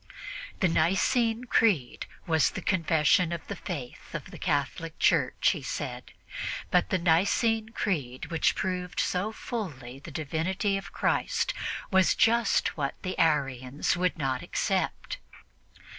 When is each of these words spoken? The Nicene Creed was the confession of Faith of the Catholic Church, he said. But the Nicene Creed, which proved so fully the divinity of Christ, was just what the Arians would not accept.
The 0.61 0.67
Nicene 0.67 1.43
Creed 1.43 2.07
was 2.25 2.49
the 2.49 2.61
confession 2.63 3.31
of 3.31 3.43
Faith 3.43 4.15
of 4.15 4.31
the 4.31 4.39
Catholic 4.39 4.97
Church, 4.97 5.51
he 5.51 5.61
said. 5.61 6.11
But 6.71 6.89
the 6.89 6.97
Nicene 6.97 7.69
Creed, 7.69 8.31
which 8.31 8.55
proved 8.55 8.99
so 8.99 9.31
fully 9.31 9.99
the 9.99 10.09
divinity 10.09 10.75
of 10.75 10.91
Christ, 10.91 11.53
was 11.91 12.15
just 12.15 12.75
what 12.75 12.95
the 13.03 13.15
Arians 13.19 13.95
would 13.95 14.17
not 14.17 14.41
accept. 14.41 15.17